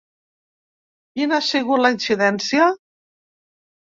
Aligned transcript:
Quina 1.19 1.37
ha 1.37 1.43
sigut 1.47 1.81
la 1.83 1.91
incidència? 1.97 2.71